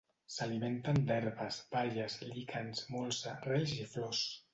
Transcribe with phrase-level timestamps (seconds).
[0.35, 4.23] S'alimenten d'herbes, baies, líquens, molsa, rels i flors.